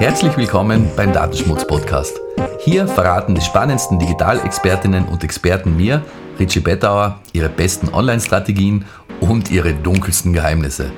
[0.00, 2.18] Herzlich willkommen beim Datenschmutz Podcast.
[2.58, 6.02] Hier verraten die spannendsten Digitalexpertinnen und Experten mir,
[6.38, 8.86] Richie Bettauer, ihre besten Online-Strategien
[9.20, 10.90] und ihre dunkelsten Geheimnisse.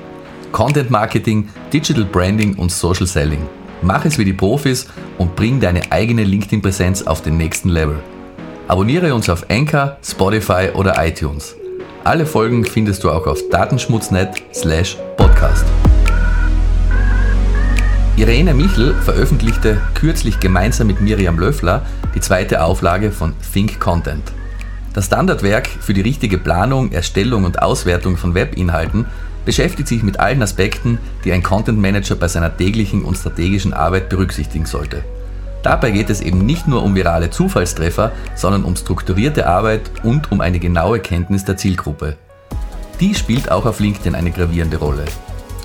[0.53, 3.45] Content Marketing, Digital Branding und Social Selling.
[3.81, 7.99] Mach es wie die Profis und bring deine eigene LinkedIn-Präsenz auf den nächsten Level.
[8.69, 11.57] Abonniere uns auf Anchor, Spotify oder iTunes.
[12.05, 15.65] Alle Folgen findest du auch auf datenschmutznet slash podcast.
[18.15, 24.23] Irene Michel veröffentlichte kürzlich gemeinsam mit Miriam Löffler die zweite Auflage von Think Content.
[24.93, 29.07] Das Standardwerk für die richtige Planung, Erstellung und Auswertung von Webinhalten
[29.45, 34.09] beschäftigt sich mit allen Aspekten, die ein Content Manager bei seiner täglichen und strategischen Arbeit
[34.09, 35.03] berücksichtigen sollte.
[35.63, 40.39] Dabei geht es eben nicht nur um virale Zufallstreffer, sondern um strukturierte Arbeit und um
[40.39, 42.15] eine genaue Kenntnis der Zielgruppe.
[42.99, 45.05] Die spielt auch auf LinkedIn eine gravierende Rolle.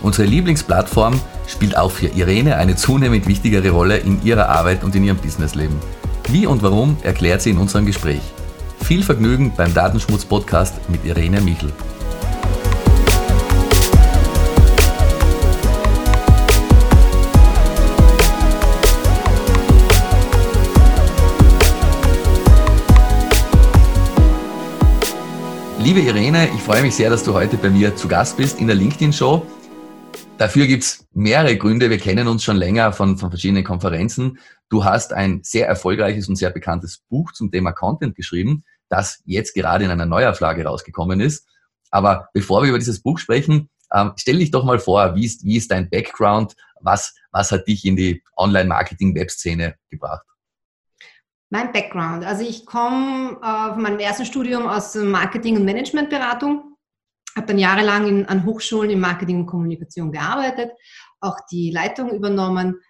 [0.00, 5.02] Unsere Lieblingsplattform spielt auch für Irene eine zunehmend wichtigere Rolle in ihrer Arbeit und in
[5.02, 5.76] ihrem Businessleben.
[6.28, 8.20] Wie und warum erklärt sie in unserem Gespräch.
[8.80, 11.72] Viel Vergnügen beim Datenschmutz-Podcast mit Irene Michel.
[25.80, 28.66] Liebe Irene, ich freue mich sehr, dass du heute bei mir zu Gast bist in
[28.66, 29.44] der LinkedIn-Show.
[30.38, 31.90] Dafür gibt es mehrere Gründe.
[31.90, 34.38] Wir kennen uns schon länger von, von verschiedenen Konferenzen.
[34.68, 39.54] Du hast ein sehr erfolgreiches und sehr bekanntes Buch zum Thema Content geschrieben, das jetzt
[39.54, 41.48] gerade in einer Neuauflage rausgekommen ist.
[41.90, 45.44] Aber bevor wir über dieses Buch sprechen, ähm, stell dich doch mal vor, wie ist,
[45.44, 46.54] wie ist dein Background?
[46.80, 50.24] Was, was hat dich in die Online-Marketing-Web-Szene gebracht?
[51.50, 52.24] Mein Background.
[52.24, 56.76] Also ich komme äh, von meinem ersten Studium aus Marketing- und Managementberatung,
[57.38, 60.72] habe dann jahrelang in, an Hochschulen in Marketing und Kommunikation gearbeitet,
[61.20, 62.80] auch die Leitung übernommen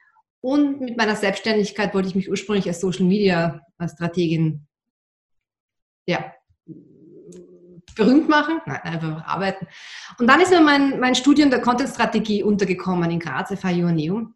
[0.41, 4.67] und mit meiner Selbstständigkeit wollte ich mich ursprünglich als Social Media Strategin
[6.07, 6.33] ja,
[7.95, 9.67] berühmt machen, nein, einfach arbeiten.
[10.19, 14.35] Und dann ist mir mein, mein Studium der Content-Strategie untergekommen in Graz, FH Joanneum.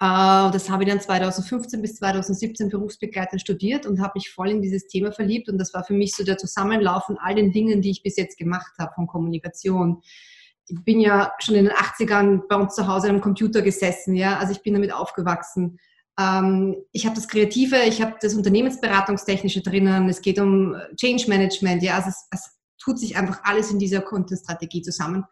[0.00, 4.62] Äh, das habe ich dann 2015 bis 2017 berufsbegleitend studiert und habe mich voll in
[4.62, 5.48] dieses Thema verliebt.
[5.48, 8.16] Und das war für mich so der Zusammenlauf von all den Dingen, die ich bis
[8.16, 10.00] jetzt gemacht habe, von Kommunikation.
[10.66, 14.38] Ich bin ja schon in den 80ern bei uns zu Hause am Computer gesessen, ja,
[14.38, 15.78] also ich bin damit aufgewachsen.
[16.18, 21.82] Ähm, ich habe das Kreative, ich habe das Unternehmensberatungstechnische drinnen, es geht um Change Management,
[21.82, 25.24] ja, also es, es tut sich einfach alles in dieser Content-Strategie zusammen.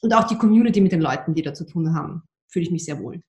[0.00, 2.84] Und auch die Community mit den Leuten, die da zu tun haben, fühle ich mich
[2.84, 3.20] sehr wohl.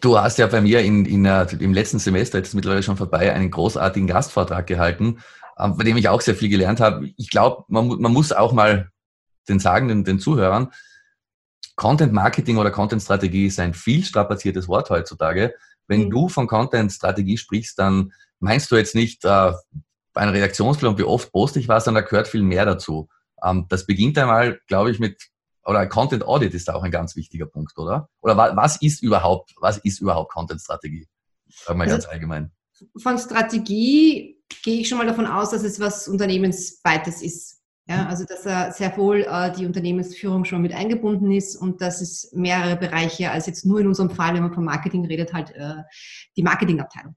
[0.00, 3.32] Du hast ja bei mir in, in, im letzten Semester, jetzt ist mittlerweile schon vorbei,
[3.32, 5.18] einen großartigen Gastvortrag gehalten,
[5.58, 7.08] ähm, bei dem ich auch sehr viel gelernt habe.
[7.16, 8.90] Ich glaube, man, man, muss auch mal
[9.48, 10.68] den sagen, den, Zuhörern,
[11.76, 15.54] Content Marketing oder Content Strategie ist ein viel strapaziertes Wort heutzutage.
[15.86, 16.10] Wenn mhm.
[16.10, 19.52] du von Content Strategie sprichst, dann meinst du jetzt nicht äh,
[20.12, 23.08] bei einer Redaktionsplan, wie oft poste ich was, sondern da gehört viel mehr dazu.
[23.42, 25.22] Ähm, das beginnt einmal, glaube ich, mit
[25.66, 28.08] oder Content Audit ist da auch ein ganz wichtiger Punkt, oder?
[28.20, 31.08] Oder was ist überhaupt, was ist überhaupt Content Strategie?
[31.48, 32.52] Sagen wir also, ganz allgemein.
[32.96, 37.56] Von Strategie gehe ich schon mal davon aus, dass es was Unternehmensweites ist.
[37.88, 38.08] Ja, mhm.
[38.08, 42.32] also dass er sehr wohl äh, die Unternehmensführung schon mit eingebunden ist und dass es
[42.32, 45.82] mehrere Bereiche als jetzt nur in unserem Fall, wenn man vom Marketing redet, halt äh,
[46.36, 47.14] die Marketingabteilung.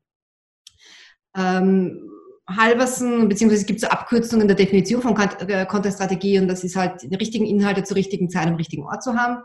[1.36, 2.10] Ähm,
[2.56, 7.02] Halversen, beziehungsweise es gibt so Abkürzungen der Definition von äh, Content-Strategie und das ist halt,
[7.04, 9.44] die richtigen Inhalte zur richtigen Zeit am richtigen Ort zu haben.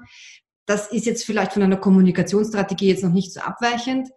[0.66, 4.08] Das ist jetzt vielleicht von einer Kommunikationsstrategie jetzt noch nicht so abweichend.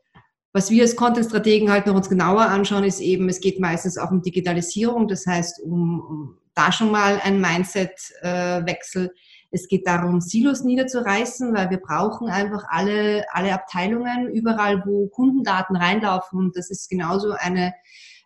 [0.53, 4.12] Was wir als Content-Strategen halt noch uns genauer anschauen, ist eben, es geht meistens auch
[4.12, 9.06] um Digitalisierung, das heißt um, um da schon mal ein Mindset-Wechsel.
[9.06, 9.09] Äh,
[9.52, 15.75] es geht darum, Silos niederzureißen, weil wir brauchen einfach alle, alle Abteilungen, überall, wo Kundendaten
[15.75, 16.52] reinlaufen.
[16.54, 17.74] Das ist genauso eine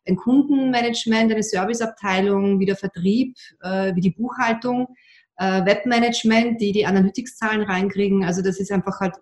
[0.08, 4.96] ein Kundenmanagement, eine Serviceabteilung, wie der Vertrieb, äh, wie die Buchhaltung,
[5.38, 8.24] äh, Webmanagement, die die Analytics-Zahlen reinkriegen.
[8.24, 9.16] Also das ist einfach halt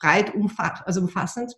[0.00, 1.56] breit umfass also umfassend.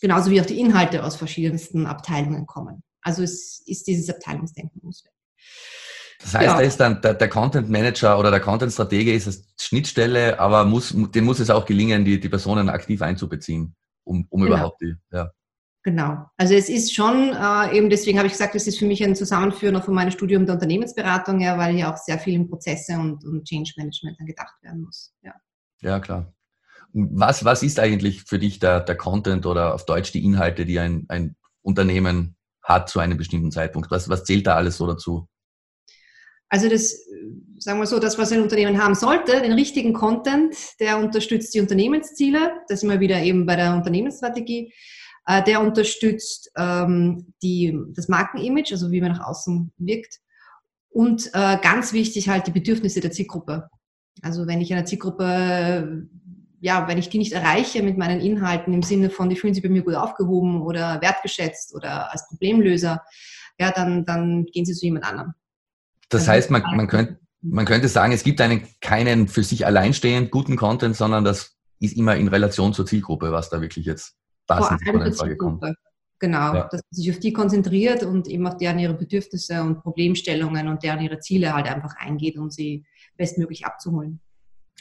[0.00, 2.82] Genauso wie auch die Inhalte aus verschiedensten Abteilungen kommen.
[3.00, 5.10] Also es ist dieses Abteilungsdenken weg.
[6.20, 6.54] Das heißt, ja.
[6.54, 10.64] da ist dann der, der, Content Manager oder der Content Stratege ist eine Schnittstelle, aber
[10.64, 13.74] muss, dem muss es auch gelingen, die, die Personen aktiv einzubeziehen,
[14.04, 14.54] um, um genau.
[14.54, 15.30] überhaupt die, ja.
[15.86, 16.28] Genau.
[16.36, 19.14] Also es ist schon, äh, eben deswegen habe ich gesagt, es ist für mich ein
[19.14, 23.24] Zusammenführen von meinem Studium der Unternehmensberatung, ja, weil hier auch sehr viel in Prozesse und,
[23.24, 25.14] und Change Management dann gedacht werden muss.
[25.22, 25.32] Ja,
[25.82, 26.34] ja klar.
[26.92, 30.80] Was, was ist eigentlich für dich der, der Content oder auf Deutsch die Inhalte, die
[30.80, 32.34] ein, ein Unternehmen
[32.64, 33.88] hat zu einem bestimmten Zeitpunkt?
[33.88, 35.28] Was, was zählt da alles so dazu?
[36.48, 36.98] Also das
[37.58, 41.60] sagen wir so, das, was ein Unternehmen haben sollte, den richtigen Content, der unterstützt die
[41.60, 44.72] Unternehmensziele, das sind wir wieder eben bei der Unternehmensstrategie,
[45.26, 50.20] äh, der unterstützt ähm, die, das Markenimage, also wie man nach außen wirkt
[50.88, 53.68] und äh, ganz wichtig halt die Bedürfnisse der Zielgruppe.
[54.22, 56.08] Also wenn ich einer Zielgruppe,
[56.60, 59.62] ja, wenn ich die nicht erreiche mit meinen Inhalten im Sinne von, die fühlen sich
[59.62, 63.02] bei mir gut aufgehoben oder wertgeschätzt oder als Problemlöser,
[63.58, 65.34] ja, dann, dann gehen sie zu jemand anderem.
[66.08, 69.66] Das also heißt, man, man, könnte, man könnte sagen, es gibt einen, keinen für sich
[69.66, 74.16] alleinstehend guten Content, sondern das ist immer in Relation zur Zielgruppe, was da wirklich jetzt
[74.46, 75.64] passend von in Frage kommt.
[76.18, 76.62] Genau, ja.
[76.70, 80.82] dass man sich auf die konzentriert und eben auf deren ihre Bedürfnisse und Problemstellungen und
[80.82, 82.86] deren ihre Ziele halt einfach eingeht, um sie
[83.18, 84.20] bestmöglich abzuholen.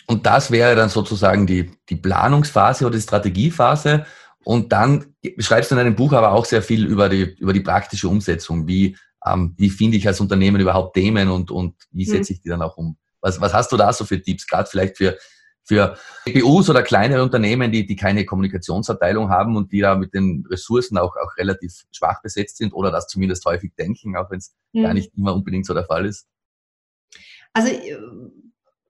[0.07, 4.05] Und das wäre dann sozusagen die, die Planungsphase oder die Strategiephase.
[4.43, 7.61] Und dann schreibst du in deinem Buch aber auch sehr viel über die, über die
[7.61, 8.67] praktische Umsetzung.
[8.67, 8.95] Wie,
[9.25, 12.35] ähm, wie finde ich als Unternehmen überhaupt Themen und, und wie setze mhm.
[12.35, 12.97] ich die dann auch um?
[13.21, 15.17] Was, was hast du da so für Tipps, gerade vielleicht für,
[15.65, 20.45] für BUs oder kleinere Unternehmen, die, die keine Kommunikationsabteilung haben und die da mit den
[20.49, 24.55] Ressourcen auch, auch relativ schwach besetzt sind oder das zumindest häufig denken, auch wenn es
[24.73, 24.83] mhm.
[24.83, 26.27] gar nicht immer unbedingt so der Fall ist?
[27.53, 27.97] Also äh,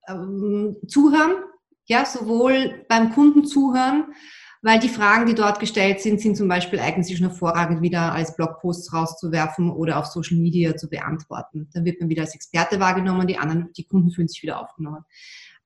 [0.07, 1.43] äh, zuhören,
[1.85, 4.13] ja, sowohl beim Kunden zuhören,
[4.61, 8.11] weil die Fragen, die dort gestellt sind, sind zum Beispiel eignen sich schon hervorragend wieder
[8.11, 11.69] als Blogposts rauszuwerfen oder auf Social Media zu beantworten.
[11.73, 15.05] Dann wird man wieder als Experte wahrgenommen, die anderen, die Kunden fühlen sich wieder aufgenommen.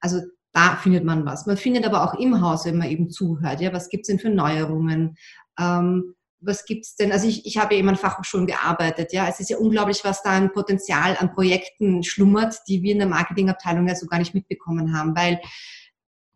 [0.01, 0.19] Also
[0.51, 1.45] da findet man was.
[1.45, 4.29] Man findet aber auch im Haus, wenn man eben zuhört, ja, was gibt's denn für
[4.29, 5.15] Neuerungen?
[5.59, 7.11] Ähm, was gibt's denn?
[7.11, 9.27] Also ich, ich habe ja eben an Fachhochschulen gearbeitet, ja.
[9.27, 13.07] Es ist ja unglaublich, was da an Potenzial an Projekten schlummert, die wir in der
[13.07, 15.39] Marketingabteilung ja so gar nicht mitbekommen haben, weil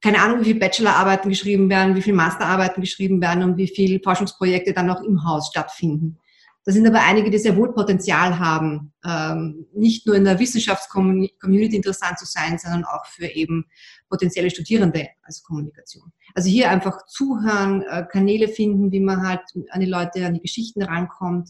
[0.02, 4.02] keine Ahnung, wie viele Bachelorarbeiten geschrieben werden, wie viele Masterarbeiten geschrieben werden und wie viele
[4.04, 6.20] Forschungsprojekte dann auch im Haus stattfinden.
[6.66, 11.76] Da sind aber einige, die sehr wohl Potenzial haben, ähm, nicht nur in der Wissenschaftscommunity
[11.76, 13.66] interessant zu sein, sondern auch für eben
[14.10, 16.14] potenzielle Studierende als Kommunikation.
[16.34, 20.42] Also hier einfach zuhören, äh, Kanäle finden, wie man halt an die Leute, an die
[20.42, 21.50] Geschichten rankommt.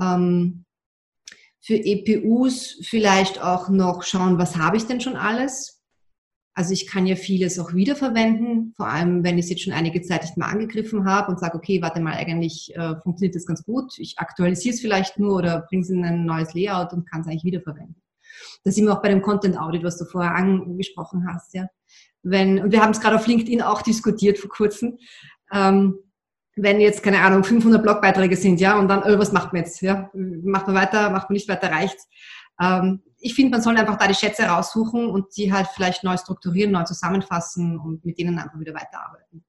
[0.00, 0.64] Ähm,
[1.60, 5.71] für EPUs vielleicht auch noch schauen, was habe ich denn schon alles?
[6.54, 10.02] Also ich kann ja vieles auch wiederverwenden, vor allem wenn ich es jetzt schon einige
[10.02, 13.64] Zeit nicht mehr angegriffen habe und sage, okay, warte mal, eigentlich äh, funktioniert das ganz
[13.64, 13.98] gut.
[13.98, 17.26] Ich aktualisiere es vielleicht nur oder bringe es in ein neues Layout und kann es
[17.26, 18.02] eigentlich wiederverwenden.
[18.64, 21.68] Das sind wir auch bei dem Content Audit, was du vorher angesprochen hast, ja.
[22.22, 24.98] Wenn, und wir haben es gerade auf LinkedIn auch diskutiert vor kurzem.
[25.52, 25.98] Ähm,
[26.54, 29.80] wenn jetzt, keine Ahnung, 500 Blogbeiträge sind, ja, und dann, oh, was macht man jetzt,
[29.80, 30.10] ja?
[30.12, 32.06] Macht man weiter, macht man nicht weiter, reicht's.
[32.60, 36.16] Ähm, ich finde, man soll einfach da die Schätze raussuchen und die halt vielleicht neu
[36.16, 39.44] strukturieren, neu zusammenfassen und mit denen einfach wieder weiterarbeiten.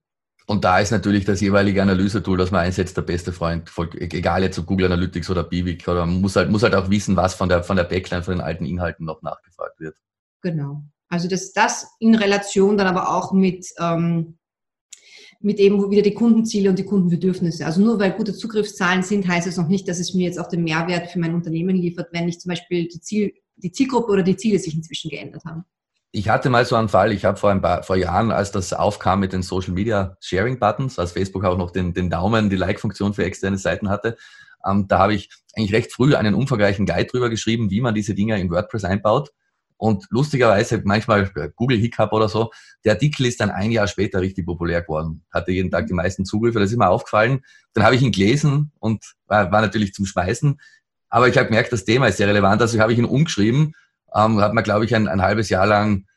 [0.46, 3.72] Und da ist natürlich das jeweilige Analysetool, das man einsetzt, der beste Freund.
[3.98, 7.16] Egal jetzt ob Google Analytics oder Bivik oder man muss halt, muss halt auch wissen,
[7.16, 9.96] was von der, von der Backline, von den alten Inhalten noch nachgefragt wird.
[10.42, 10.84] Genau.
[11.10, 14.38] Also das, das in Relation dann aber auch mit, ähm,
[15.40, 17.66] mit eben wieder die Kundenziele und die Kundenbedürfnisse.
[17.66, 20.50] Also nur weil gute Zugriffszahlen sind, heißt es noch nicht, dass es mir jetzt auch
[20.50, 24.24] den Mehrwert für mein Unternehmen liefert, wenn ich zum Beispiel die Ziel, die Zielgruppe oder
[24.24, 25.66] die Ziele sich inzwischen geändert haben.
[26.12, 28.72] Ich hatte mal so einen Fall, ich habe vor ein paar vor Jahren, als das
[28.72, 32.56] aufkam mit den Social Media Sharing Buttons, als Facebook auch noch den, den Daumen, die
[32.56, 34.16] Like-Funktion für externe Seiten hatte,
[34.66, 38.14] ähm, da habe ich eigentlich recht früh einen umfangreichen Guide drüber geschrieben, wie man diese
[38.14, 39.32] Dinge in WordPress einbaut.
[39.78, 42.52] Und lustigerweise, manchmal äh, Google Hiccup oder so,
[42.86, 45.26] der Artikel ist dann ein Jahr später richtig populär geworden.
[45.32, 47.42] Hatte jeden Tag die meisten Zugriffe, das ist mir aufgefallen.
[47.74, 50.60] Dann habe ich ihn gelesen und war, war natürlich zum Schmeißen.
[51.14, 53.76] Aber ich habe gemerkt, das Thema ist sehr relevant, also habe ich ihn umgeschrieben,
[54.16, 56.08] ähm, hat mir, glaube ich, ein, ein halbes Jahr lang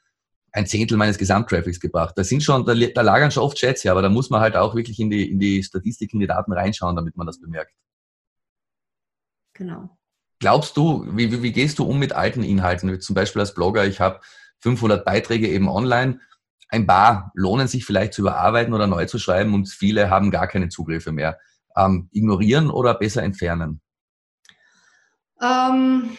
[0.52, 2.14] ein Zehntel meines Gesamttraffics gebracht.
[2.16, 4.56] Da sind schon, da, da lagern schon oft Chats, ja, aber da muss man halt
[4.56, 7.74] auch wirklich in die, in die Statistik, in die Daten reinschauen, damit man das bemerkt.
[9.52, 9.90] Genau.
[10.38, 12.98] Glaubst du, wie, wie, wie gehst du um mit alten Inhalten?
[12.98, 14.20] Zum Beispiel als Blogger, ich habe
[14.60, 16.20] 500 Beiträge eben online.
[16.70, 20.46] Ein paar lohnen sich vielleicht zu überarbeiten oder neu zu schreiben und viele haben gar
[20.46, 21.38] keine Zugriffe mehr.
[21.76, 23.82] Ähm, ignorieren oder besser entfernen?
[25.42, 26.16] Ähm,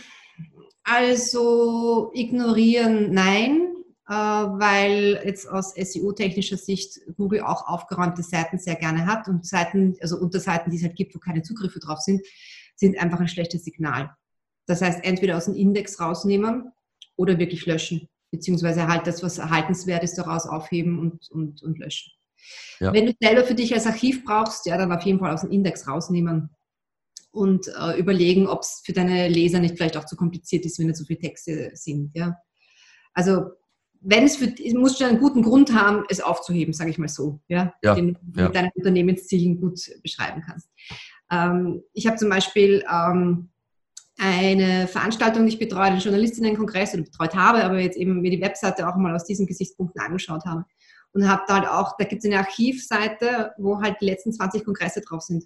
[0.84, 3.74] also ignorieren, nein,
[4.08, 9.98] äh, weil jetzt aus SEO-technischer Sicht Google auch aufgeräumte Seiten sehr gerne hat und Seiten,
[10.02, 12.22] also Unterseiten, die es halt gibt, wo keine Zugriffe drauf sind,
[12.76, 14.12] sind einfach ein schlechtes Signal.
[14.66, 16.72] Das heißt, entweder aus dem Index rausnehmen
[17.18, 22.14] oder wirklich löschen, beziehungsweise halt das, was erhaltenswert ist, daraus aufheben und, und, und löschen.
[22.80, 22.94] Ja.
[22.94, 25.52] Wenn du selber für dich als Archiv brauchst, ja, dann auf jeden Fall aus dem
[25.52, 26.50] Index rausnehmen
[27.32, 30.88] und äh, überlegen, ob es für deine Leser nicht vielleicht auch zu kompliziert ist, wenn
[30.88, 32.12] da zu viele Texte sind.
[32.16, 32.38] Ja?
[33.14, 33.52] Also
[34.02, 37.42] wenn es für musst du einen guten Grund haben, es aufzuheben, sage ich mal so,
[37.48, 38.48] ja, ja den du ja.
[38.48, 40.70] mit deinen Unternehmenszielen gut beschreiben kannst.
[41.32, 43.50] Ähm, ich habe zum Beispiel ähm,
[44.18, 48.42] eine Veranstaltung, die ich betreue, den Journalistinnenkongress oder betreut habe, aber jetzt eben mir die
[48.42, 50.66] Webseite auch mal aus diesen Gesichtspunkten angeschaut habe.
[51.14, 54.64] Und habe da halt auch, da gibt es eine Archivseite, wo halt die letzten 20
[54.66, 55.46] Kongresse drauf sind.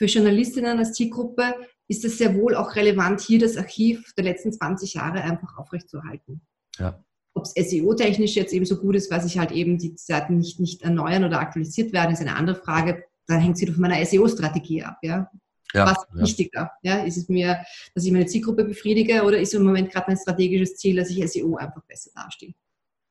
[0.00, 1.54] Für Journalistinnen als Zielgruppe
[1.86, 6.40] ist es sehr wohl auch relevant, hier das Archiv der letzten 20 Jahre einfach aufrechtzuerhalten.
[6.78, 7.04] Ja.
[7.34, 10.58] Ob es SEO-technisch jetzt eben so gut ist, weil sich halt eben die Seiten nicht,
[10.58, 13.04] nicht erneuern oder aktualisiert werden, ist eine andere Frage.
[13.26, 14.96] Da hängt es wieder von meiner SEO-Strategie ab.
[15.02, 15.30] Ja?
[15.74, 16.22] Ja, Was ja.
[16.22, 16.70] wichtiger?
[16.80, 17.04] Ja?
[17.04, 17.62] Ist es mir,
[17.94, 21.30] dass ich meine Zielgruppe befriedige oder ist im Moment gerade mein strategisches Ziel, dass ich
[21.30, 22.54] SEO einfach besser dastehe?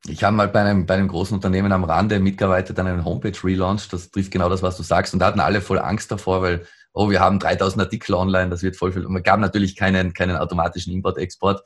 [0.08, 3.90] Ich habe mal bei einem, bei einem großen Unternehmen am Rande mitgearbeitet an einem Homepage-Relaunch.
[3.90, 5.14] Das trifft genau das, was du sagst.
[5.14, 6.66] Und da hatten alle voll Angst davor, weil,
[7.00, 9.06] oh, wir haben 3000 Artikel online, das wird voll viel.
[9.06, 11.64] Und es gab natürlich keinen, keinen automatischen Import-Export.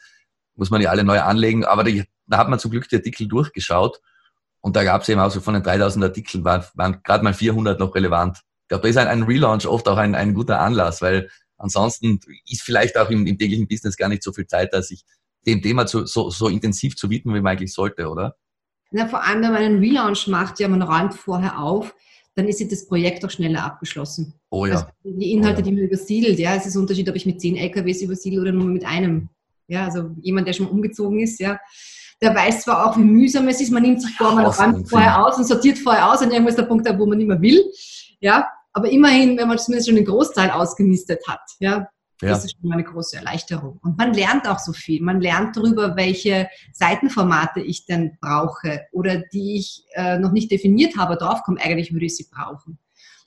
[0.55, 1.65] Muss man die alle neu anlegen.
[1.65, 3.99] Aber die, da hat man zum Glück die Artikel durchgeschaut.
[4.61, 7.33] Und da gab es eben auch so von den 3000 Artikeln waren, waren gerade mal
[7.33, 8.37] 400 noch relevant.
[8.61, 12.19] Ich glaube, da ist ein, ein Relaunch oft auch ein, ein guter Anlass, weil ansonsten
[12.47, 15.03] ist vielleicht auch im, im täglichen Business gar nicht so viel Zeit, dass ich
[15.47, 18.35] dem Thema zu, so, so intensiv zu widmen, wie man eigentlich sollte, oder?
[18.91, 21.95] Na, vor allem, wenn man einen Relaunch macht, ja, man räumt vorher auf,
[22.35, 24.33] dann ist das Projekt auch schneller abgeschlossen.
[24.49, 24.73] Oh ja.
[24.73, 25.65] Also die Inhalte, oh ja.
[25.65, 28.51] die man übersiedelt, ja, es ist ein Unterschied, ob ich mit zehn LKWs übersiedel oder
[28.51, 29.29] nur mit einem.
[29.67, 31.59] Ja, also jemand, der schon umgezogen ist, ja,
[32.21, 35.25] der weiß zwar auch, wie mühsam es ist, man nimmt sich vor, man räumt vorher
[35.25, 37.41] aus und sortiert vorher aus und irgendwo ist der Punkt da, wo man nicht mehr
[37.41, 37.63] will.
[38.19, 41.87] Ja, aber immerhin, wenn man zumindest schon den Großteil ausgemistet hat, ja,
[42.23, 42.29] ja.
[42.29, 43.79] Das ist schon mal eine große Erleichterung.
[43.83, 45.01] Und man lernt auch so viel.
[45.01, 50.97] Man lernt darüber, welche Seitenformate ich denn brauche oder die ich äh, noch nicht definiert
[50.97, 52.79] habe, draufkomme, eigentlich würde ich sie brauchen.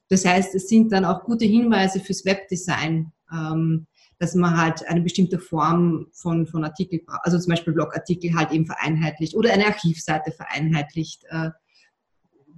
[0.09, 3.87] Das heißt, es sind dann auch gute Hinweise fürs Webdesign, ähm,
[4.19, 8.51] dass man halt eine bestimmte Form von, von Artikel braucht, also zum Beispiel Blogartikel halt
[8.51, 11.51] eben vereinheitlicht oder eine Archivseite vereinheitlicht, äh,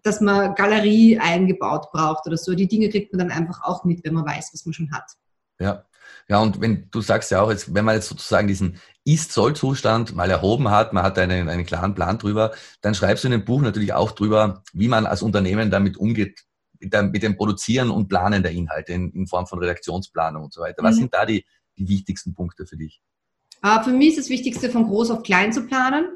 [0.03, 2.55] dass man Galerie eingebaut braucht oder so.
[2.55, 5.11] Die Dinge kriegt man dann einfach auch mit, wenn man weiß, was man schon hat.
[5.59, 5.85] Ja,
[6.29, 10.31] ja, und wenn du sagst ja auch, jetzt, wenn man jetzt sozusagen diesen Ist-Soll-Zustand mal
[10.31, 13.63] erhoben hat, man hat einen, einen klaren Plan drüber, dann schreibst du in dem Buch
[13.63, 16.45] natürlich auch drüber, wie man als Unternehmen damit umgeht,
[16.81, 20.53] mit, dem, mit dem Produzieren und Planen der Inhalte in, in Form von Redaktionsplanung und
[20.53, 20.83] so weiter.
[20.83, 21.01] Was mhm.
[21.01, 21.45] sind da die,
[21.79, 23.01] die wichtigsten Punkte für dich?
[23.65, 26.07] Uh, für mich ist das Wichtigste, von groß auf klein zu planen.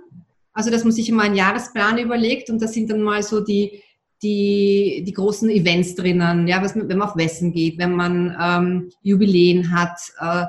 [0.53, 3.83] Also, dass man sich immer einen Jahresplan überlegt und das sind dann mal so die,
[4.23, 8.91] die, die großen Events drinnen, ja, was, wenn man auf Wessen geht, wenn man ähm,
[9.03, 10.47] Jubiläen hat, äh,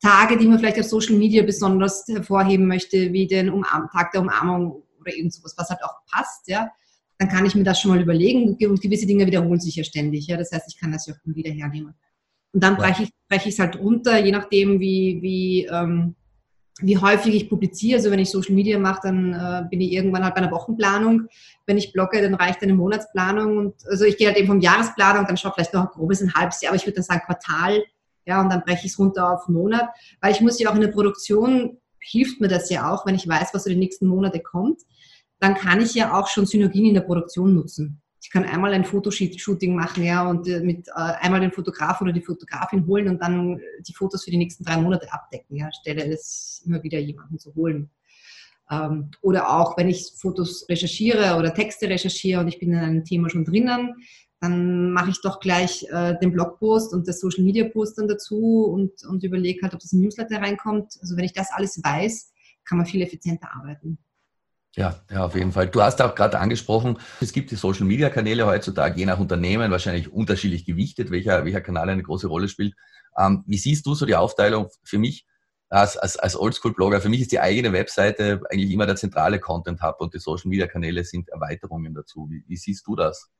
[0.00, 4.20] Tage, die man vielleicht auf Social Media besonders hervorheben möchte, wie den Umarm Tag der
[4.20, 6.70] Umarmung oder irgend sowas, was halt auch passt, ja,
[7.18, 10.26] dann kann ich mir das schon mal überlegen und gewisse Dinge wiederholen sich ja ständig,
[10.26, 11.94] ja, das heißt, ich kann das ja auch wieder hernehmen.
[12.52, 16.14] Und dann breche ich breche es halt runter, je nachdem, wie, wie ähm,
[16.80, 17.98] wie häufig ich publiziere.
[17.98, 21.28] Also wenn ich Social Media mache, dann äh, bin ich irgendwann halt bei einer Wochenplanung.
[21.64, 23.56] Wenn ich blogge, dann reicht eine Monatsplanung.
[23.56, 26.34] Und, also ich gehe halt eben vom Jahresplanung, dann schaue vielleicht noch ein grobes ein
[26.34, 27.82] halbes Jahr, aber ich würde dann sagen Quartal.
[28.26, 29.88] Ja, und dann breche ich es runter auf Monat.
[30.20, 33.26] Weil ich muss ja auch in der Produktion, hilft mir das ja auch, wenn ich
[33.26, 34.82] weiß, was so die nächsten Monate kommt.
[35.38, 38.84] Dann kann ich ja auch schon Synergien in der Produktion nutzen ich kann einmal ein
[38.84, 43.22] Fotoshooting machen, ja, und äh, mit äh, einmal den Fotograf oder die Fotografin holen und
[43.22, 47.38] dann die Fotos für die nächsten drei Monate abdecken, ja, stelle es immer wieder jemanden
[47.38, 47.88] zu holen.
[48.68, 53.04] Ähm, oder auch, wenn ich Fotos recherchiere oder Texte recherchiere und ich bin in einem
[53.04, 53.94] Thema schon drinnen,
[54.40, 58.64] dann mache ich doch gleich äh, den Blogpost und das Social Media Post dann dazu
[58.64, 60.98] und, und überlege halt, ob das Newsletter reinkommt.
[61.00, 62.32] Also wenn ich das alles weiß,
[62.64, 63.98] kann man viel effizienter arbeiten.
[64.76, 65.68] Ja, ja, auf jeden Fall.
[65.68, 69.70] Du hast auch gerade angesprochen, es gibt die Social Media Kanäle heutzutage, je nach Unternehmen,
[69.70, 72.74] wahrscheinlich unterschiedlich gewichtet, welcher, welcher Kanal eine große Rolle spielt.
[73.18, 75.26] Ähm, wie siehst du so die Aufteilung für mich
[75.70, 77.00] als, als, als Oldschool-Blogger?
[77.00, 80.66] Für mich ist die eigene Webseite eigentlich immer der zentrale Content-Hub und die Social Media
[80.66, 82.28] Kanäle sind Erweiterungen dazu.
[82.28, 83.30] Wie, wie siehst du das?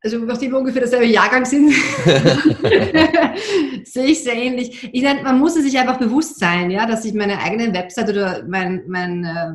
[0.00, 1.70] Also nachdem wir ungefähr derselbe Jahrgang sind,
[3.84, 4.88] sehe ich sehr ähnlich.
[4.92, 8.10] Ich meine, man muss es sich einfach bewusst sein, ja, dass ich meine eigene Website
[8.10, 9.54] oder mein, mein äh,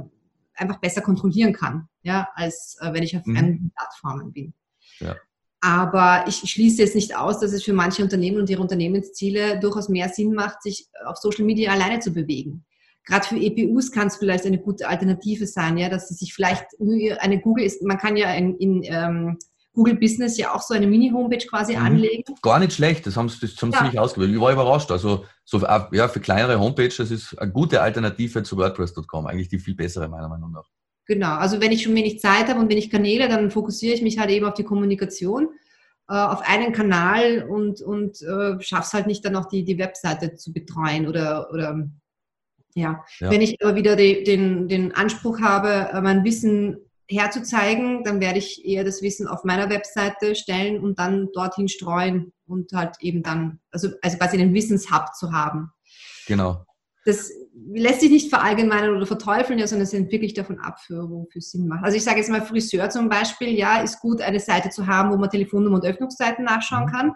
[0.55, 3.37] einfach besser kontrollieren kann, ja, als äh, wenn ich auf mhm.
[3.37, 4.53] anderen Plattformen bin.
[4.99, 5.15] Ja.
[5.61, 9.87] Aber ich schließe jetzt nicht aus, dass es für manche Unternehmen und ihre Unternehmensziele durchaus
[9.87, 12.65] mehr Sinn macht, sich auf Social Media alleine zu bewegen.
[13.05, 16.65] Gerade für EPUs kann es vielleicht eine gute Alternative sein, ja, dass sie sich vielleicht
[17.19, 19.37] eine Google ist, man kann ja in, in ähm,
[19.73, 21.85] Google Business ja auch so eine Mini-Homepage quasi mhm.
[21.85, 22.35] anlegen.
[22.41, 23.79] Gar nicht schlecht, das haben, das haben ja.
[23.79, 24.31] sie nicht ausgewählt.
[24.31, 24.91] Ich war überrascht.
[24.91, 29.59] Also so, ja, für kleinere Homepages das ist eine gute Alternative zu WordPress.com, eigentlich die
[29.59, 30.65] viel bessere meiner Meinung nach.
[31.05, 34.19] Genau, also wenn ich schon wenig Zeit habe und wenig Kanäle, dann fokussiere ich mich
[34.19, 35.49] halt eben auf die Kommunikation,
[36.07, 39.77] äh, auf einen Kanal und, und äh, schaffe es halt nicht dann auch die, die
[39.77, 41.89] Webseite zu betreuen oder, oder
[42.75, 43.03] ja.
[43.19, 43.29] ja.
[43.29, 46.77] Wenn ich aber wieder die, den, den Anspruch habe, äh, mein Wissen
[47.13, 52.33] herzuzeigen, dann werde ich eher das Wissen auf meiner Webseite stellen und dann dorthin streuen
[52.45, 55.71] und halt eben dann, also, also quasi einen Wissenshub zu haben.
[56.27, 56.65] Genau.
[57.05, 57.31] Das
[57.73, 61.41] lässt sich nicht verallgemeinern oder verteufeln, ja, sondern es hängt wirklich davon ab, für, wofür
[61.41, 61.83] Sinn macht.
[61.83, 65.11] Also ich sage jetzt mal Friseur zum Beispiel, ja, ist gut, eine Seite zu haben,
[65.11, 66.91] wo man Telefonnummer und Öffnungszeiten nachschauen mhm.
[66.91, 67.11] kann.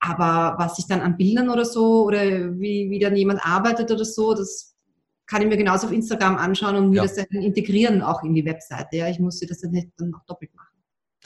[0.00, 2.22] Aber was ich dann an Bildern oder so oder
[2.58, 4.73] wie, wie dann jemand arbeitet oder so, das
[5.26, 7.02] kann ich mir genauso auf Instagram anschauen und mir ja.
[7.02, 8.96] das dann integrieren auch in die Webseite.
[8.96, 10.74] Ja, ich muss das dann nicht dann noch doppelt machen.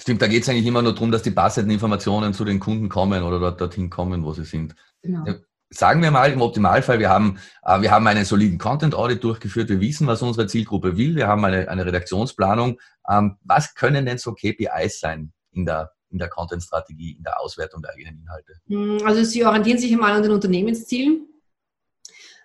[0.00, 2.88] Stimmt, da geht es eigentlich immer nur darum, dass die passenden Informationen zu den Kunden
[2.88, 4.76] kommen oder dort, dorthin kommen, wo sie sind.
[5.02, 5.24] Genau.
[5.70, 9.68] Sagen wir mal im Optimalfall, wir haben, äh, wir haben einen soliden Content Audit durchgeführt,
[9.68, 12.80] wir wissen, was unsere Zielgruppe will, wir haben eine, eine Redaktionsplanung.
[13.10, 17.82] Ähm, was können denn so KPIs sein in der, in der Content-Strategie, in der Auswertung
[17.82, 18.54] der eigenen Inhalte?
[18.68, 21.26] Hm, also Sie orientieren sich einmal an den Unternehmenszielen.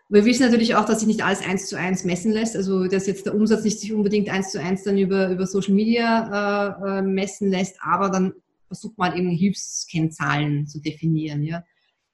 [0.10, 2.56] Wir wissen natürlich auch, dass sich nicht alles eins zu eins messen lässt.
[2.56, 5.74] Also dass jetzt der Umsatz nicht sich unbedingt eins zu eins dann über, über Social
[5.74, 8.34] Media äh, äh messen lässt, aber dann
[8.68, 11.44] versucht man eben Hilfskennzahlen zu definieren.
[11.44, 11.64] Ja?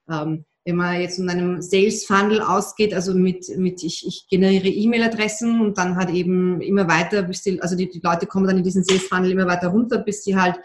[0.10, 4.68] Ähm, wenn man jetzt von einem Sales Funnel ausgeht, also mit, mit ich, ich generiere
[4.68, 8.58] E-Mail-Adressen und dann halt eben immer weiter, bis die, also die, die Leute kommen dann
[8.58, 10.58] in diesen Sales Funnel immer weiter runter, bis sie halt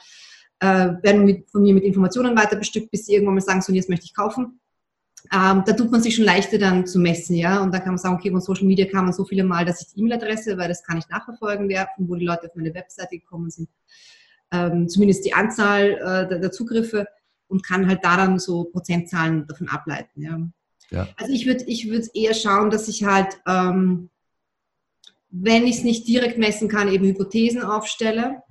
[0.60, 3.72] äh, werden mit, von mir mit Informationen weiter bestückt, bis sie irgendwann mal sagen, so
[3.72, 4.60] jetzt möchte ich kaufen.
[5.32, 7.62] Ähm, da tut man sich schon leichter dann zu messen, ja.
[7.62, 9.80] Und da kann man sagen, okay, von Social Media kann man so viele Mal, dass
[9.80, 12.74] ich die E-Mail-Adresse, weil das kann ich nachverfolgen, wer, von wo die Leute auf meine
[12.74, 13.68] Webseite gekommen sind.
[14.52, 17.08] Ähm, zumindest die Anzahl äh, der, der, Zugriffe
[17.48, 20.40] und kann halt da dann so Prozentzahlen davon ableiten, ja.
[20.90, 21.08] ja.
[21.16, 24.10] Also ich würde ich würd eher schauen, dass ich halt, ähm,
[25.30, 28.42] wenn ich es nicht direkt messen kann, eben Hypothesen aufstelle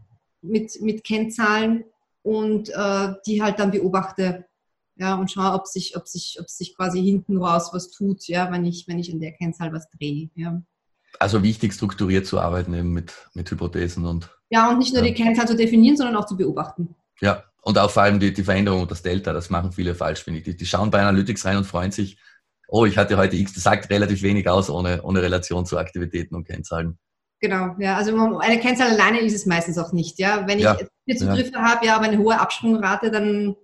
[0.42, 1.86] mit, mit Kennzahlen
[2.24, 4.46] und äh, die halt dann beobachte,
[4.96, 8.52] ja, und schaue, ob sich, ob sich, ob sich quasi hinten raus was tut, ja,
[8.52, 10.30] wenn ich, wenn ich in der Kennzahl was drehe.
[10.36, 10.62] Ja.
[11.20, 14.30] Also wichtig, strukturiert zu arbeiten eben mit, mit Hypothesen und.
[14.50, 15.10] Ja, und nicht nur ja.
[15.10, 16.96] die Kennzahl zu definieren, sondern auch zu beobachten.
[17.22, 20.24] Ja, und auch vor allem die, die Veränderung und das Delta, das machen viele falsch,
[20.24, 20.46] finde ich.
[20.46, 22.20] Die, die schauen bei Analytics rein und freuen sich,
[22.68, 26.36] oh, ich hatte heute X, das sagt relativ wenig aus ohne, ohne Relation zu Aktivitäten
[26.36, 26.98] und Kennzahlen.
[27.40, 30.48] Genau, ja, also eine Kennzahl alleine ist es meistens auch nicht, ja.
[30.48, 31.62] Wenn ich ja, vier Zugriffe ja.
[31.62, 33.56] habe, ja, aber eine hohe Absprungrate, dann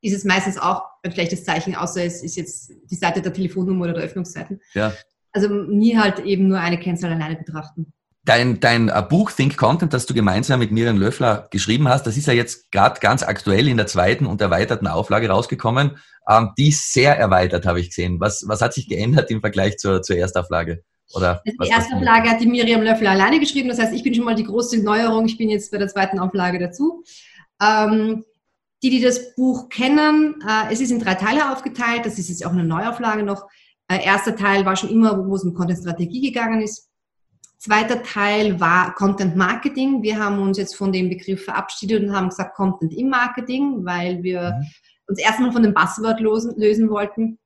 [0.00, 3.84] ist es meistens auch ein schlechtes Zeichen, außer es ist jetzt die Seite der Telefonnummer
[3.84, 4.60] oder der Öffnungszeiten.
[4.74, 4.92] Ja.
[5.32, 7.92] Also nie halt eben nur eine Kennzahl alleine betrachten.
[8.24, 12.18] Dein, dein äh, Buch Think Content, das du gemeinsam mit Miriam Löffler geschrieben hast, das
[12.18, 15.96] ist ja jetzt gerade ganz aktuell in der zweiten und erweiterten Auflage rausgekommen.
[16.28, 18.20] Ähm, die ist sehr erweitert, habe ich gesehen.
[18.20, 20.84] Was, was hat sich geändert im Vergleich zur, zur Erstauflage?
[21.14, 23.68] Oder also die erste Auflage hat die Miriam Löffler alleine geschrieben.
[23.68, 25.24] Das heißt, ich bin schon mal die große Neuerung.
[25.26, 27.02] Ich bin jetzt bei der zweiten Auflage dazu.
[27.60, 28.24] Ähm,
[28.82, 32.06] die, die das Buch kennen, äh, es ist in drei Teile aufgeteilt.
[32.06, 33.46] Das ist jetzt auch eine Neuauflage noch.
[33.88, 36.88] Äh, erster Teil war schon immer, wo es um Content-Strategie gegangen ist.
[37.58, 40.02] Zweiter Teil war Content Marketing.
[40.02, 44.22] Wir haben uns jetzt von dem Begriff verabschiedet und haben gesagt Content im Marketing, weil
[44.22, 44.66] wir mhm.
[45.08, 47.38] uns erstmal von dem Buzzword lösen, lösen wollten.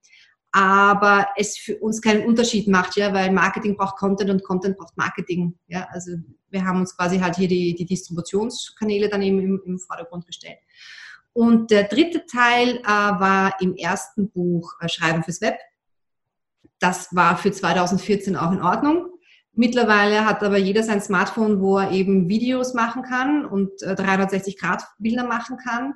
[0.52, 4.96] Aber es für uns keinen Unterschied macht, ja, weil Marketing braucht Content und Content braucht
[4.96, 5.58] Marketing.
[5.66, 6.12] Ja, also
[6.50, 10.58] wir haben uns quasi halt hier die, die Distributionskanäle dann eben im, im Vordergrund gestellt.
[11.34, 15.58] Und der dritte Teil äh, war im ersten Buch äh, Schreiben fürs Web.
[16.78, 19.08] Das war für 2014 auch in Ordnung.
[19.52, 25.24] Mittlerweile hat aber jeder sein Smartphone, wo er eben Videos machen kann und äh, 360-Grad-Bilder
[25.24, 25.94] machen kann.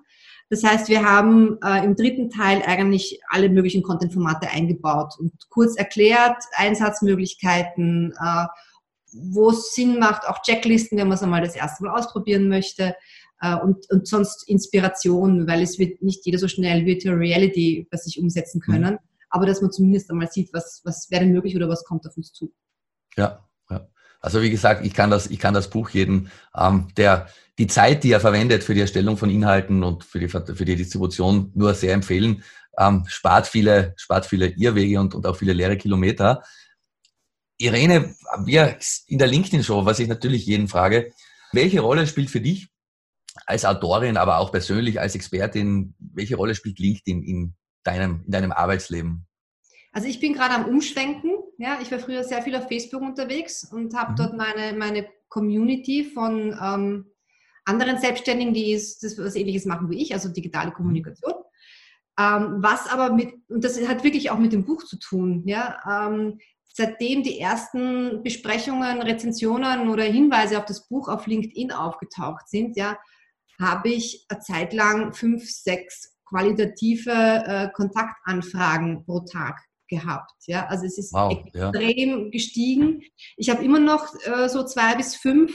[0.50, 5.76] Das heißt, wir haben äh, im dritten Teil eigentlich alle möglichen Content-Formate eingebaut und kurz
[5.76, 8.46] erklärt, Einsatzmöglichkeiten, äh,
[9.12, 12.96] wo es Sinn macht, auch Checklisten, wenn man es einmal das erste Mal ausprobieren möchte,
[13.40, 18.18] und, und sonst Inspiration, weil es wird nicht jeder so schnell Virtual Reality bei sich
[18.18, 18.72] umsetzen mhm.
[18.72, 18.98] können, mhm.
[19.30, 22.16] aber dass man zumindest einmal sieht, was, was wäre denn möglich oder was kommt auf
[22.16, 22.52] uns zu.
[23.16, 23.88] Ja, ja.
[24.20, 28.04] Also wie gesagt, ich kann das, ich kann das Buch jedem, ähm, der die Zeit,
[28.04, 31.74] die er verwendet für die Erstellung von Inhalten und für die, für die Distribution, nur
[31.74, 32.42] sehr empfehlen.
[32.78, 36.42] Ähm, spart viele, spart viele Irrwege und, und auch viele leere Kilometer.
[37.56, 41.12] Irene, wir in der LinkedIn-Show, was ich natürlich jeden frage,
[41.52, 42.68] welche Rolle spielt für dich
[43.46, 48.52] als Autorin, aber auch persönlich als Expertin, welche Rolle spielt LinkedIn in deinem, in deinem
[48.52, 49.26] Arbeitsleben?
[49.92, 51.32] Also ich bin gerade am Umschwenken.
[51.58, 54.16] Ja, ich war früher sehr viel auf Facebook unterwegs und habe mhm.
[54.16, 57.06] dort meine, meine Community von ähm,
[57.64, 61.34] anderen Selbstständigen, die ist, das was Ähnliches machen wie ich, also digitale Kommunikation.
[62.18, 65.78] Ähm, was aber mit, und das hat wirklich auch mit dem Buch zu tun, ja,
[65.88, 72.76] ähm, seitdem die ersten Besprechungen, Rezensionen oder Hinweise auf das Buch auf LinkedIn aufgetaucht sind,
[72.76, 72.98] ja,
[73.60, 80.34] habe ich eine Zeit lang fünf, sechs qualitative äh, Kontaktanfragen pro Tag gehabt.
[80.46, 80.66] Ja?
[80.66, 82.28] Also es ist wow, extrem ja.
[82.30, 83.02] gestiegen.
[83.36, 85.52] Ich habe immer noch äh, so zwei bis fünf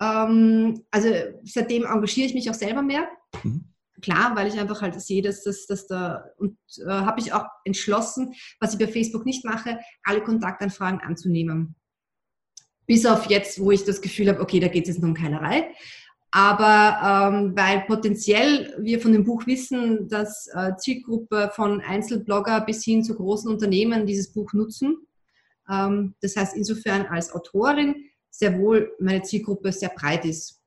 [0.00, 1.08] Ähm, also
[1.44, 3.08] seitdem engagiere ich mich auch selber mehr.
[3.44, 3.72] Mhm.
[4.02, 7.46] Klar, weil ich einfach halt sehe, dass das, dass da und äh, habe ich auch
[7.64, 11.76] entschlossen, was ich bei Facebook nicht mache, alle Kontaktanfragen anzunehmen.
[12.86, 15.14] Bis auf jetzt, wo ich das Gefühl habe, okay, da geht es jetzt nur um
[15.14, 15.72] Keilerei.
[16.36, 22.82] Aber ähm, weil potenziell wir von dem Buch wissen, dass äh, Zielgruppe von Einzelblogger bis
[22.82, 24.96] hin zu großen Unternehmen dieses Buch nutzen.
[25.70, 27.94] Ähm, das heißt, insofern als Autorin
[28.30, 30.60] sehr wohl meine Zielgruppe sehr breit ist.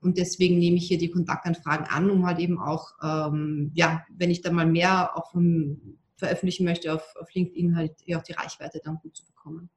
[0.00, 4.30] Und deswegen nehme ich hier die Kontaktanfragen an, um halt eben auch, ähm, ja, wenn
[4.30, 8.80] ich da mal mehr auch vom, veröffentlichen möchte auf, auf LinkedIn, halt auch die Reichweite
[8.82, 9.68] dann gut zu bekommen.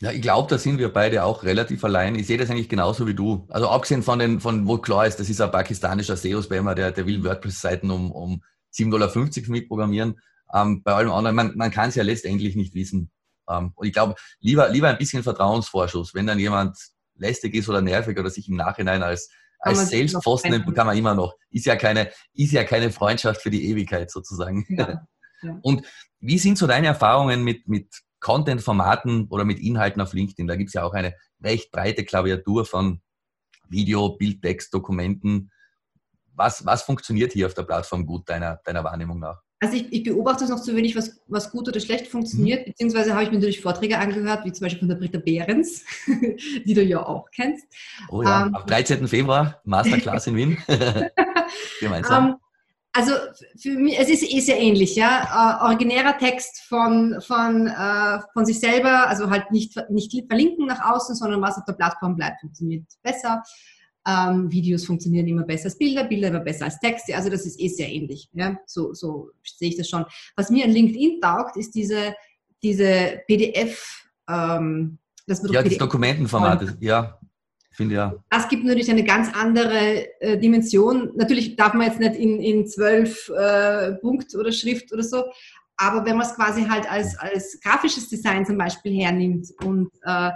[0.00, 2.16] Ja, ich glaube, da sind wir beide auch relativ allein.
[2.16, 3.46] Ich sehe das eigentlich genauso wie du.
[3.50, 7.06] Also abgesehen von den, von wo klar ist, das ist ein pakistanischer SEO-Spammer, der, der
[7.06, 8.42] will WordPress-Seiten um, um
[8.74, 9.10] 7,50 Dollar
[9.48, 10.20] mitprogrammieren.
[10.52, 13.12] Ähm, bei allem anderen, man, man kann es ja letztendlich nicht wissen.
[13.48, 16.12] Ähm, und ich glaube, lieber, lieber ein bisschen Vertrauensvorschuss.
[16.12, 16.76] Wenn dann jemand
[17.16, 19.30] lästig ist oder nervig oder sich im Nachhinein als,
[19.60, 21.34] als Sales-Posten nimmt, kann man immer noch.
[21.50, 24.66] Ist ja keine, ist ja keine Freundschaft für die Ewigkeit sozusagen.
[24.68, 25.06] Ja,
[25.42, 25.58] ja.
[25.62, 25.86] Und
[26.18, 27.88] wie sind so deine Erfahrungen mit, mit
[28.24, 30.46] Content-Formaten oder mit Inhalten auf LinkedIn?
[30.46, 33.00] Da gibt es ja auch eine recht breite Klaviatur von
[33.68, 35.50] Video, Bild, Text, Dokumenten.
[36.34, 39.42] Was, was funktioniert hier auf der Plattform gut deiner, deiner Wahrnehmung nach?
[39.60, 42.70] Also ich, ich, beobachte es noch zu wenig, was, was gut oder schlecht funktioniert, mhm.
[42.70, 46.74] beziehungsweise habe ich mir natürlich Vorträge angehört, wie zum Beispiel von der Britta Behrens, die
[46.74, 47.66] du ja auch kennst.
[48.10, 49.06] Oh ja, ähm, am 13.
[49.06, 50.58] Februar, Masterclass in Wien.
[51.80, 52.26] Gemeinsam.
[52.26, 52.36] Ähm,
[52.96, 53.12] also
[53.60, 55.58] für mich, es ist eh sehr ähnlich, ja.
[55.60, 60.92] Äh, originärer Text von, von, äh, von sich selber, also halt nicht, nicht verlinken nach
[60.92, 63.42] außen, sondern was auf der Plattform bleibt, funktioniert besser.
[64.06, 67.16] Ähm, Videos funktionieren immer besser als Bilder, Bilder immer besser als Texte.
[67.16, 68.28] Also das ist eh sehr ähnlich.
[68.32, 68.56] Ja?
[68.66, 70.04] So, so sehe ich das schon.
[70.36, 72.14] Was mir an LinkedIn taugt, ist diese,
[72.62, 74.06] diese PDF.
[74.28, 76.76] Ähm, das ja, PDF das Dokumentenformat.
[76.80, 77.18] Ja,
[77.76, 78.14] finde ja.
[78.30, 81.12] Das gibt natürlich eine ganz andere äh, Dimension.
[81.16, 85.24] Natürlich darf man jetzt nicht in, in zwölf äh, Punkt oder Schrift oder so,
[85.76, 90.30] aber wenn man es quasi halt als, als grafisches Design zum Beispiel hernimmt und äh,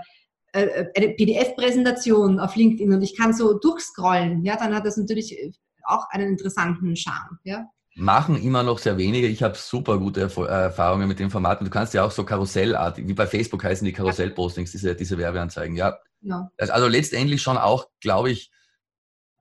[0.52, 5.54] äh, eine PDF-Präsentation auf LinkedIn und ich kann so durchscrollen, ja, dann hat das natürlich
[5.84, 7.38] auch einen interessanten Charme.
[7.44, 7.66] Ja.
[7.94, 9.26] Machen immer noch sehr wenige.
[9.26, 11.60] Ich habe super gute äh, Erfahrungen mit dem Format.
[11.60, 15.18] Und du kannst ja auch so Karussellartig, wie bei Facebook heißen die Karussellpostings, diese, diese
[15.18, 15.76] Werbeanzeigen.
[15.76, 15.98] Ja.
[16.20, 16.50] Ja.
[16.58, 18.50] Also letztendlich schon auch, glaube ich,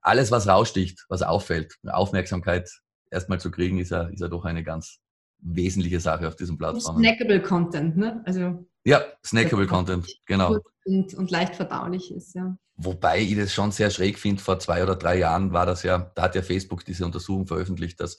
[0.02, 2.70] alles, was raussticht, was auffällt, Aufmerksamkeit
[3.12, 5.00] erstmal zu kriegen, ist ja, ist ja doch eine ganz
[5.40, 6.98] wesentliche Sache auf diesem Plattform.
[6.98, 8.22] Snackable Content, ne?
[8.26, 10.58] Also ja, snackable Content, genau.
[10.86, 12.58] Und, und, leicht verdaulich ist, ja.
[12.76, 16.12] Wobei ich das schon sehr schräg finde, vor zwei oder drei Jahren war das ja,
[16.16, 18.18] da hat ja Facebook diese Untersuchung veröffentlicht, dass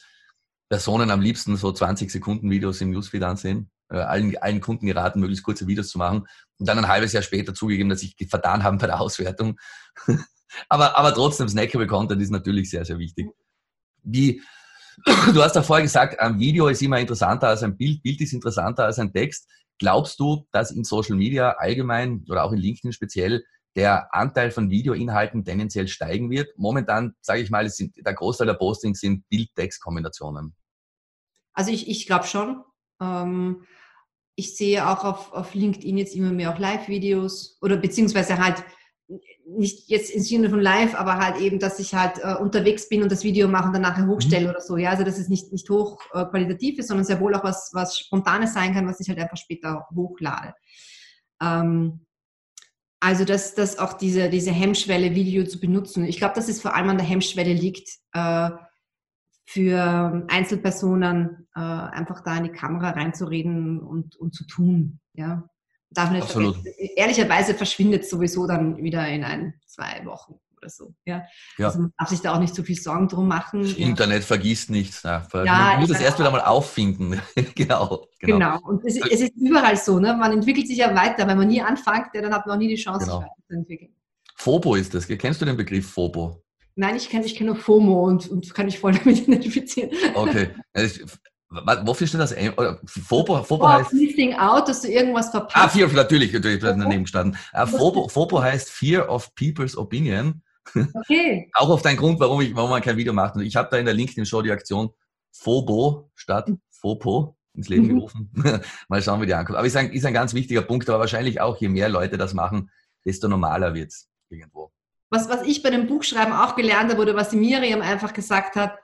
[0.69, 3.71] Personen am liebsten so 20 Sekunden Videos im Newsfeed ansehen.
[3.91, 6.27] Äh, allen, allen Kunden geraten, möglichst kurze Videos zu machen
[6.59, 9.59] und dann ein halbes Jahr später zugegeben, dass sich vertan haben bei der Auswertung.
[10.69, 13.31] aber, aber trotzdem, snackable Content ist natürlich sehr, sehr wichtig.
[14.03, 14.43] Wie,
[15.33, 18.35] du hast ja vorher gesagt, ein Video ist immer interessanter als ein Bild, Bild ist
[18.35, 19.49] interessanter als ein Text.
[19.79, 24.71] Glaubst du, dass in Social Media allgemein oder auch in LinkedIn speziell der Anteil von
[24.71, 26.49] Videoinhalten tendenziell steigen wird?
[26.59, 30.55] Momentan, sage ich mal, sind, der Großteil der Postings sind Bild-Text-Kombinationen.
[31.59, 32.63] Also ich, ich glaube schon.
[33.03, 33.65] Ähm,
[34.37, 38.63] ich sehe auch auf, auf LinkedIn jetzt immer mehr auch Live-Videos oder beziehungsweise halt
[39.45, 43.03] nicht jetzt im Sinne von live, aber halt eben, dass ich halt äh, unterwegs bin
[43.03, 44.51] und das Video mache und dann nachher hochstelle mhm.
[44.51, 44.77] oder so.
[44.77, 47.99] Ja, also dass es nicht, nicht hoch äh, ist, sondern sehr wohl auch was, was
[47.99, 50.55] Spontanes sein kann, was ich halt einfach später hochlade.
[51.43, 52.07] Ähm,
[53.01, 56.05] also dass, dass auch diese, diese Hemmschwelle, Video zu benutzen.
[56.05, 58.51] Ich glaube, dass es vor allem an der Hemmschwelle liegt, äh,
[59.49, 65.01] für Einzelpersonen äh, einfach da in die Kamera reinzureden und, und zu tun.
[65.15, 65.49] Ja.
[65.89, 66.59] Darf nicht Absolut.
[66.97, 70.95] Ehrlicherweise verschwindet es sowieso dann wieder in ein, zwei Wochen oder so.
[71.07, 71.23] Ja?
[71.57, 71.69] ja.
[71.69, 73.63] Also man darf sich da auch nicht so viel Sorgen drum machen.
[73.63, 75.03] Das Internet vergisst nichts.
[75.03, 77.19] Ja, man muss es erst wieder mal auffinden.
[77.55, 78.39] genau, genau.
[78.39, 78.61] Genau.
[78.61, 79.99] Und es, es, ist überall so.
[79.99, 80.15] Ne?
[80.15, 81.27] Man entwickelt sich ja weiter.
[81.27, 83.21] Wenn man nie anfängt, dann hat man auch nie die Chance, genau.
[83.21, 83.95] sich weiterzuentwickeln.
[84.37, 85.09] FOBO ist das.
[85.09, 86.45] Kennst du den Begriff FOBO?
[86.79, 89.91] Nein, ich kenne ich kenn nur FOMO und, und kann mich voll damit identifizieren.
[90.15, 90.51] Okay.
[91.83, 92.33] Wofür steht das?
[92.87, 93.93] FOBO, FOBO oh, heißt.
[93.95, 95.57] Missing out, dass du irgendwas verpasst.
[95.57, 97.37] Ah, Fear natürlich, natürlich, daneben gestanden.
[97.53, 100.43] Uh, FOBO, FOBO heißt Fear of People's Opinion.
[100.75, 101.51] Okay.
[101.55, 103.37] Auch auf deinen Grund, warum, ich, warum man kein Video macht.
[103.37, 104.91] Und ich habe da in der LinkedIn-Show die Aktion
[105.33, 107.95] FOBO statt FOPO ins Leben mhm.
[107.95, 108.31] gerufen.
[108.89, 109.57] Mal schauen, wie die ankommt.
[109.57, 112.35] Aber ist ein, ist ein ganz wichtiger Punkt, aber wahrscheinlich auch, je mehr Leute das
[112.35, 112.71] machen,
[113.07, 114.71] desto normaler wird es irgendwo.
[115.11, 118.57] Was, was ich bei dem Buchschreiben auch gelernt habe oder was die Miriam einfach gesagt
[118.57, 118.79] hat,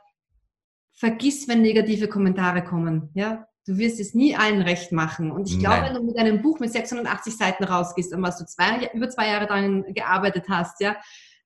[0.95, 3.11] vergiss, wenn negative Kommentare kommen.
[3.15, 3.47] Ja?
[3.67, 5.31] Du wirst es nie allen recht machen.
[5.31, 8.47] Und ich glaube, wenn du mit einem Buch mit 680 Seiten rausgehst, an was du
[8.47, 10.97] zwei, über zwei Jahre daran gearbeitet hast, ja,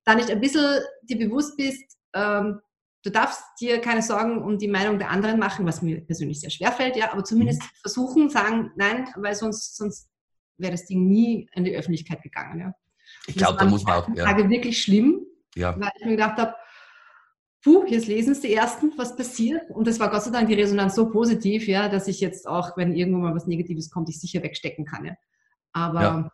[0.04, 2.60] da nicht ein bisschen dir bewusst bist, ähm,
[3.04, 6.50] du darfst dir keine Sorgen um die Meinung der anderen machen, was mir persönlich sehr
[6.50, 7.66] schwer fällt, ja, aber zumindest mhm.
[7.82, 10.08] versuchen, sagen, nein, weil sonst, sonst
[10.56, 12.60] wäre das Ding nie in die Öffentlichkeit gegangen.
[12.60, 12.72] Ja.
[13.28, 14.08] Ich glaube, da muss man auch.
[14.14, 14.24] Ja.
[14.24, 15.78] Tage wirklich schlimm, ja.
[15.78, 16.54] weil ich mir gedacht habe,
[17.62, 19.70] puh, jetzt lesen es die Ersten, was passiert.
[19.70, 22.76] Und es war Gott sei Dank die Resonanz so positiv, ja, dass ich jetzt auch,
[22.76, 25.04] wenn irgendwann mal was Negatives kommt, ich sicher wegstecken kann.
[25.04, 25.14] Ja.
[25.72, 26.30] Aber ja.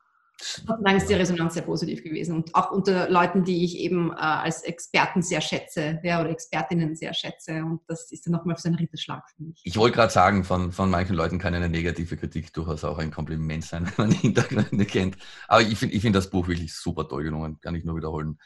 [0.67, 4.17] Dann ist die Resonanz sehr positiv gewesen und auch unter Leuten, die ich eben äh,
[4.17, 8.69] als Experten sehr schätze ja, oder Expertinnen sehr schätze und das ist dann nochmal so
[8.69, 9.61] ein Ritterschlag für mich.
[9.65, 13.11] Ich wollte gerade sagen, von, von manchen Leuten kann eine negative Kritik durchaus auch ein
[13.11, 15.17] Kompliment sein, wenn man die Hintergründe kennt.
[15.49, 18.39] Aber ich finde ich find das Buch wirklich super toll gelungen, kann ich nur wiederholen.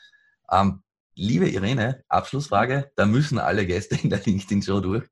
[0.51, 0.83] Ähm,
[1.15, 5.05] liebe Irene, Abschlussfrage, da müssen alle Gäste in der LinkedIn-Show durch.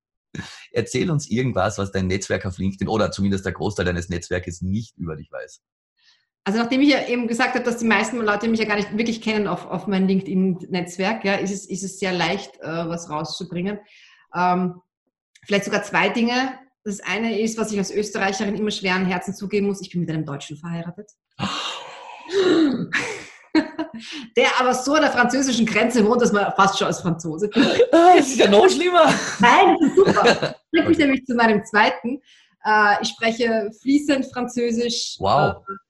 [0.71, 4.97] Erzähl uns irgendwas, was dein Netzwerk auf LinkedIn oder zumindest der Großteil deines Netzwerkes nicht
[4.99, 5.63] über dich weiß.
[6.47, 8.97] Also nachdem ich ja eben gesagt habe, dass die meisten Leute mich ja gar nicht
[8.97, 13.11] wirklich kennen auf, auf mein LinkedIn-Netzwerk, ja, ist, es, ist es sehr leicht, äh, was
[13.11, 13.81] rauszubringen.
[14.33, 14.81] Ähm,
[15.45, 16.57] vielleicht sogar zwei Dinge.
[16.85, 20.11] Das eine ist, was ich als Österreicherin immer schweren Herzen zugeben muss, ich bin mit
[20.11, 21.11] einem Deutschen verheiratet.
[24.37, 28.15] der aber so an der französischen Grenze wohnt, dass man fast schon als Franzose ah,
[28.17, 29.13] Das ist ja noch schlimmer.
[29.41, 30.55] Nein, das ist super.
[30.71, 32.23] Bringt mich nämlich zu meinem zweiten.
[32.65, 35.17] Äh, ich spreche fließend Französisch.
[35.19, 35.57] Wow.
[35.57, 35.86] Äh,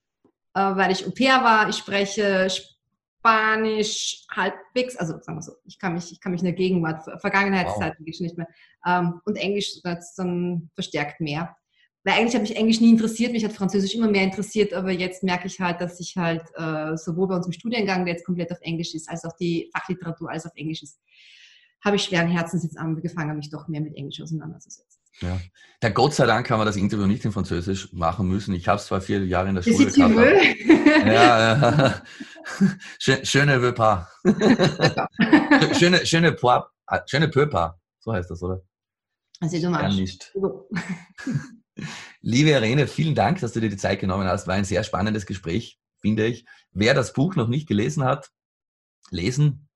[0.57, 1.69] äh, weil ich Au pair war.
[1.69, 6.47] Ich spreche Spanisch halbwegs, also sagen wir so, ich kann mich, ich kann mich in
[6.47, 8.07] der Gegenwart, Vergangenheitszeit wow.
[8.21, 8.49] nicht mehr.
[8.87, 9.83] Ähm, und Englisch
[10.16, 11.57] dann verstärkt mehr.
[12.05, 15.25] Weil eigentlich hat mich Englisch nie interessiert, mich hat Französisch immer mehr interessiert, aber jetzt
[15.25, 18.53] merke ich halt, dass ich halt äh, sowohl bei uns im Studiengang, der jetzt komplett
[18.53, 21.01] auf Englisch ist, als auch die Fachliteratur alles auf Englisch ist,
[21.85, 24.95] habe ich schweren Herzens jetzt angefangen, mich doch mehr mit Englisch auseinanderzusetzen.
[25.20, 25.40] Ja.
[25.83, 28.55] ja, Gott sei Dank haben wir das Interview nicht in Französisch machen müssen.
[28.55, 30.14] Ich habe es zwar vier Jahre in der Schule gehabt.
[31.07, 32.02] ja, ja.
[33.24, 34.07] Schöne pas.
[35.79, 37.74] schöne, schöne, poir, ah, schöne peu pas.
[37.98, 38.62] So heißt das, oder?
[39.40, 39.70] Also du.
[39.70, 40.33] Ja, nicht.
[42.22, 44.46] Liebe Irene, vielen Dank, dass du dir die Zeit genommen hast.
[44.46, 46.46] War ein sehr spannendes Gespräch, finde ich.
[46.72, 48.31] Wer das Buch noch nicht gelesen hat,
[49.11, 49.68] lesen.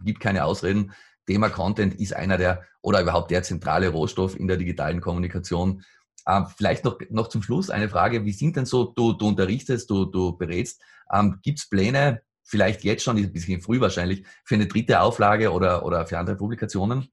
[0.00, 0.92] Gibt keine Ausreden.
[1.28, 5.84] Thema Content ist einer der oder überhaupt der zentrale Rohstoff in der digitalen Kommunikation.
[6.26, 8.24] Ähm, vielleicht noch, noch zum Schluss eine Frage.
[8.24, 12.82] Wie sind denn so, du, du unterrichtest, du, du berätst, ähm, gibt es Pläne, vielleicht
[12.82, 17.08] jetzt schon, ein bisschen früh wahrscheinlich, für eine dritte Auflage oder, oder für andere Publikationen?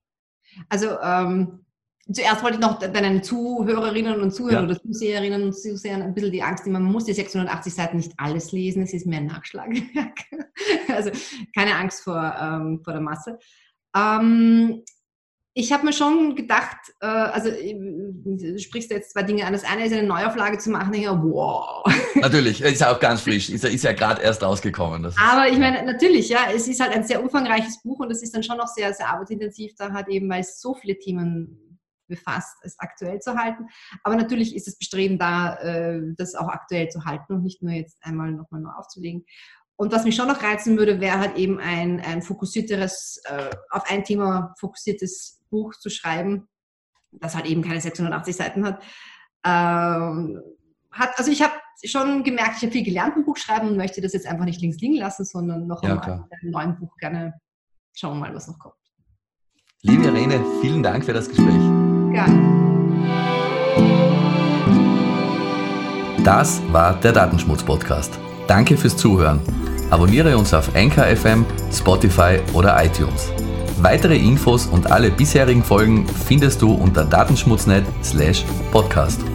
[0.69, 1.65] Also ähm,
[2.11, 4.71] zuerst wollte ich noch deinen Zuhörerinnen und Zuhörern ja.
[4.71, 8.13] oder Zuseherinnen und Zusehern ein bisschen die Angst nehmen, man muss die 680 Seiten nicht
[8.17, 10.19] alles lesen, es ist mehr ein Nachschlagewerk.
[10.87, 11.11] also
[11.53, 13.39] keine Angst vor, ähm, vor der Masse.
[13.95, 14.83] Ähm,
[15.57, 19.53] ich habe mir schon gedacht, äh, also äh, du sprichst jetzt zwei Dinge an.
[19.53, 21.85] Das eine ist eine Neuauflage zu machen, ja, wow.
[22.15, 25.05] Natürlich, ist ja auch ganz frisch, ist ja, ist ja gerade erst rausgekommen.
[25.17, 28.35] Aber ich meine, natürlich, ja, es ist halt ein sehr umfangreiches Buch und es ist
[28.35, 32.57] dann schon noch sehr, sehr arbeitsintensiv, da halt eben, weil es so viele Themen befasst,
[32.61, 33.67] es aktuell zu halten.
[34.03, 37.71] Aber natürlich ist das Bestreben da, äh, das auch aktuell zu halten und nicht nur
[37.71, 39.25] jetzt einmal nochmal neu aufzulegen.
[39.77, 43.89] Und was mich schon noch reizen würde, wäre halt eben ein, ein fokussierteres, äh, auf
[43.89, 46.47] ein Thema fokussiertes Buch zu schreiben,
[47.11, 48.81] das halt eben keine 680 Seiten hat.
[49.45, 50.41] Ähm,
[50.91, 54.01] hat also ich habe schon gemerkt, ich habe viel gelernt im Buch schreiben und möchte
[54.01, 56.95] das jetzt einfach nicht links liegen lassen, sondern noch ja, einmal in einem neuen Buch
[56.97, 57.33] gerne
[57.93, 58.75] schauen mal, was noch kommt.
[59.81, 61.53] Liebe Irene, vielen Dank für das Gespräch.
[62.13, 62.55] Gerne.
[66.23, 68.17] Das war der Datenschmutz-Podcast.
[68.47, 69.39] Danke fürs Zuhören.
[69.89, 73.31] Abonniere uns auf Anchor FM, Spotify oder iTunes.
[73.81, 79.34] Weitere Infos und alle bisherigen Folgen findest du unter datenschmutznet/podcast.